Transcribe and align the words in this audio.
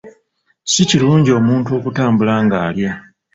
Si 0.71 0.81
kirungi 0.89 1.29
omuntu 1.39 1.69
okutambula 1.77 2.33
nga 2.45 2.57
alya. 2.67 2.91